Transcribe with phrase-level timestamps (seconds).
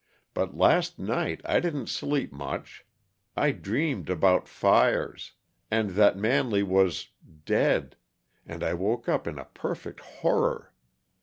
[0.33, 2.87] But last night I didn't sleep much.
[3.37, 5.33] I dreamed about fires,
[5.69, 7.09] and that Manley was
[7.45, 7.97] dead
[8.43, 10.73] and I woke up in a perfect horror.